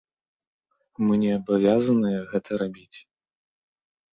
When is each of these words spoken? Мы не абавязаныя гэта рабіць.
Мы 1.09 1.13
не 1.23 1.29
абавязаныя 1.39 2.19
гэта 2.33 2.59
рабіць. 2.63 2.97